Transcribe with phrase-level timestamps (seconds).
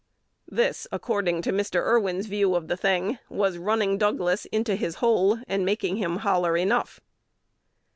[0.49, 1.75] This, according to Mr.
[1.81, 6.57] Irwin's view of the thing, was running Douglas "into his hole," and making "him holler,
[6.57, 6.99] Enough."